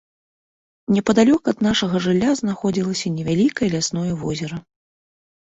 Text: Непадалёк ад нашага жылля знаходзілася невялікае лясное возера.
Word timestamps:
Непадалёк 0.95 1.43
ад 1.51 1.57
нашага 1.67 2.01
жылля 2.07 2.31
знаходзілася 2.41 3.07
невялікае 3.19 3.69
лясное 3.77 4.09
возера. 4.25 4.57